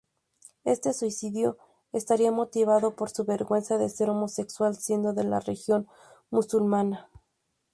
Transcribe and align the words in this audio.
Este 0.63 0.93
"suicidio" 0.95 1.59
estaría 1.91 2.31
motivado 2.31 2.95
por 2.95 3.11
su 3.11 3.23
vergüenza 3.23 3.77
de 3.77 3.87
ser 3.87 4.09
homosexual 4.09 4.75
siendo 4.75 5.13
de 5.13 5.21
religión 5.21 5.87
musulmana. 6.31 7.07